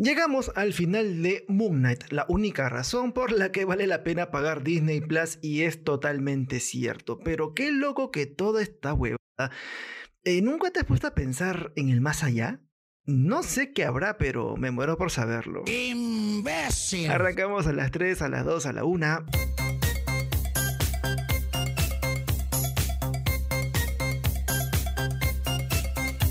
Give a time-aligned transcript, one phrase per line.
[0.00, 4.30] Llegamos al final de Moon Knight, la única razón por la que vale la pena
[4.30, 7.18] pagar Disney Plus y es totalmente cierto.
[7.18, 9.18] Pero qué loco que toda esta huevada.
[10.22, 12.60] Eh, ¿Nunca te has puesto a pensar en el más allá?
[13.06, 15.64] No sé qué habrá, pero me muero por saberlo.
[15.66, 17.10] ¡Imbécil!
[17.10, 19.26] Arrancamos a las 3, a las 2, a la 1.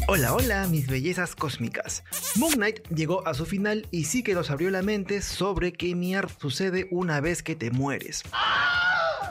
[0.09, 2.01] Hola, hola, mis bellezas cósmicas.
[2.37, 5.95] Moon Knight llegó a su final y sí que nos abrió la mente sobre qué
[5.95, 8.23] mierda sucede una vez que te mueres.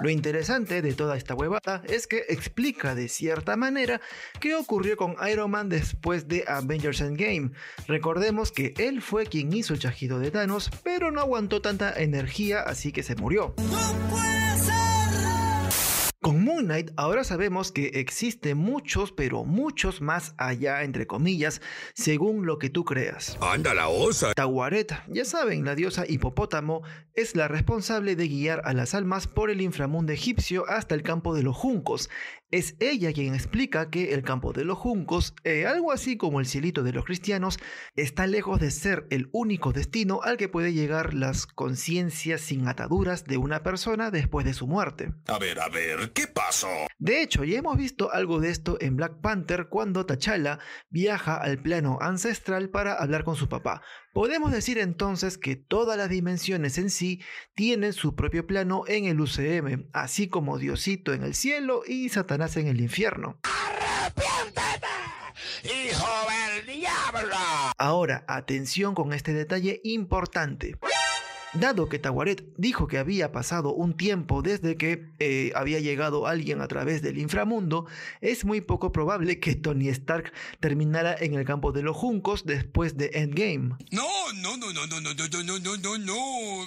[0.03, 4.03] Lo interesante de toda esta huevada es que explica de cierta manera
[4.39, 7.53] qué ocurrió con Iron Man después de Avengers Endgame.
[7.89, 12.61] Recordemos que él fue quien hizo el chajido de Thanos, pero no aguantó tanta energía
[12.61, 13.55] así que se murió.
[16.27, 21.63] Con Moon Knight ahora sabemos que existe muchos, pero muchos más allá, entre comillas,
[21.95, 23.39] según lo que tú creas.
[23.41, 24.35] ¡Anda la osa!
[24.35, 26.83] Tawaret, ya saben, la diosa hipopótamo,
[27.15, 31.33] es la responsable de guiar a las almas por el inframundo egipcio hasta el campo
[31.33, 32.11] de los juncos.
[32.53, 36.47] Es ella quien explica que el campo de los juncos, eh, algo así como el
[36.47, 37.59] cielito de los cristianos,
[37.97, 43.25] está lejos de ser el único destino al que puede llegar las conciencias sin ataduras
[43.25, 45.13] de una persona después de su muerte.
[45.27, 46.69] A ver, a ver, ¿qué pasó?
[46.99, 51.61] De hecho, ya hemos visto algo de esto en Black Panther cuando T'Challa viaja al
[51.61, 53.83] plano ancestral para hablar con su papá.
[54.17, 57.21] Podemos decir entonces que todas las dimensiones en sí
[57.55, 62.57] tienen su propio plano en el UCM, así como Diosito en el cielo y Satanás
[62.57, 63.39] en el infierno.
[63.43, 64.87] ¡Arrepiéntete,
[65.65, 67.37] hijo del diablo!
[67.77, 70.79] Ahora, atención con este detalle importante.
[71.59, 76.61] Dado que Tawaret dijo que había pasado un tiempo desde que eh, había llegado alguien
[76.61, 77.87] a través del inframundo,
[78.21, 82.99] es muy poco probable que Tony Stark terminara en el campo de los juncos después
[82.99, 83.77] de Endgame.
[83.91, 86.67] No, no, no, no, no, no, no, no, no, no, no.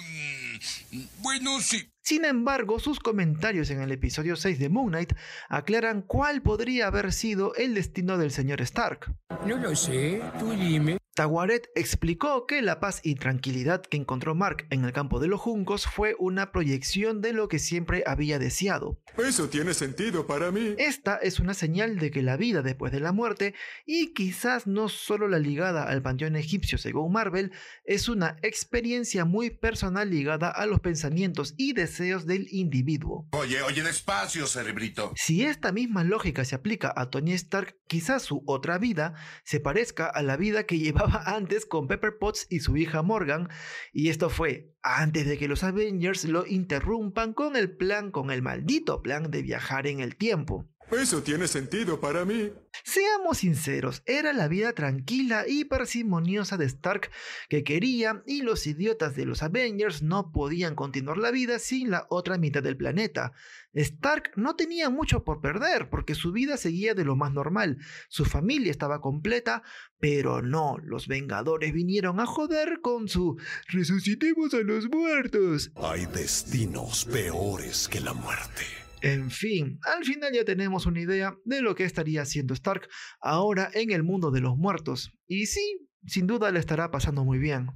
[0.90, 1.88] Mm, Bueno, sí.
[2.02, 5.12] Sin embargo, sus comentarios en el episodio 6 de Moon Knight
[5.48, 9.14] aclaran cuál podría haber sido el destino del señor Stark.
[9.46, 10.99] No lo sé, tú dime.
[11.20, 15.38] Tawaret explicó que la paz y tranquilidad que encontró Mark en el campo de los
[15.38, 18.98] juncos fue una proyección de lo que siempre había deseado.
[19.18, 20.74] Eso tiene sentido para mí.
[20.78, 23.54] Esta es una señal de que la vida después de la muerte,
[23.84, 27.52] y quizás no solo la ligada al panteón egipcio según Marvel,
[27.84, 33.28] es una experiencia muy personal ligada a los pensamientos y deseos del individuo.
[33.32, 35.12] Oye, oye, despacio, cerebrito.
[35.16, 39.12] Si esta misma lógica se aplica a Tony Stark, quizás su otra vida
[39.44, 43.48] se parezca a la vida que llevaba antes con Pepper Potts y su hija Morgan,
[43.92, 48.42] y esto fue antes de que los Avengers lo interrumpan con el plan, con el
[48.42, 50.68] maldito plan de viajar en el tiempo.
[50.92, 52.52] Eso tiene sentido para mí.
[52.82, 57.10] Seamos sinceros, era la vida tranquila y parsimoniosa de Stark
[57.48, 62.06] que quería y los idiotas de los Avengers no podían continuar la vida sin la
[62.10, 63.32] otra mitad del planeta.
[63.72, 67.78] Stark no tenía mucho por perder porque su vida seguía de lo más normal,
[68.08, 69.62] su familia estaba completa,
[70.00, 75.70] pero no, los Vengadores vinieron a joder con su resucitemos a los muertos.
[75.76, 78.89] Hay destinos peores que la muerte.
[79.02, 82.88] En fin, al final ya tenemos una idea de lo que estaría haciendo Stark
[83.20, 85.12] ahora en el mundo de los muertos.
[85.26, 87.68] Y sí, sin duda le estará pasando muy bien.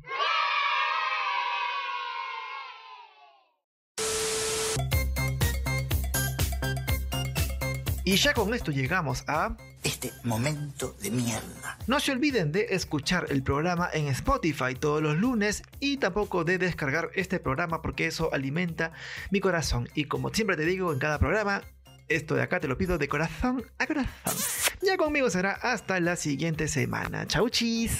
[8.06, 9.56] Y ya con esto llegamos a...
[9.82, 11.78] Este momento de mierda.
[11.86, 16.58] No se olviden de escuchar el programa en Spotify todos los lunes y tampoco de
[16.58, 18.92] descargar este programa porque eso alimenta
[19.30, 19.88] mi corazón.
[19.94, 21.62] Y como siempre te digo en cada programa,
[22.08, 24.34] esto de acá te lo pido de corazón a corazón.
[24.82, 27.26] Ya conmigo será hasta la siguiente semana.
[27.26, 27.98] Chau chis.